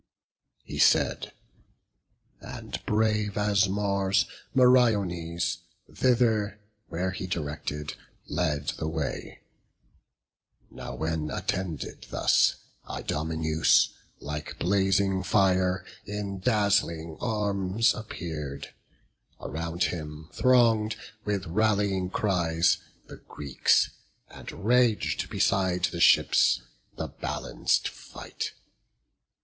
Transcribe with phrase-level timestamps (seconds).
[0.63, 1.31] He said:
[2.39, 5.59] and, brave as Mars, Meriones,
[5.93, 7.93] Thither where he directed,
[8.27, 9.41] led the way.
[10.71, 12.55] Now when, attended thus,
[12.89, 18.73] Idomeneus, Like blazing fire, in dazzling arms appear'd,
[19.39, 20.95] Around him throng'd,
[21.25, 23.91] with rallying cries, the Greeks,
[24.31, 26.63] And rag'd beside the ships
[26.95, 28.53] the balanc'd fight.